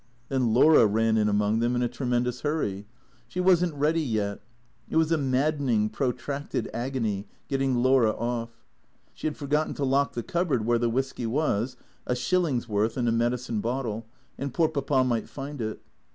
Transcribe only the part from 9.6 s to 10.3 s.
to lock the